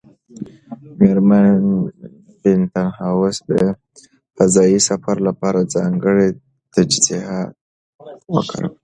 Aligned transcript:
مېرمن 0.97 1.61
بینتهاوس 2.41 3.37
د 3.49 3.51
فضایي 4.37 4.79
سفر 4.89 5.15
لپاره 5.27 5.69
ځانګړي 5.73 6.27
تجهیزات 6.73 7.51
وکارول. 8.33 8.77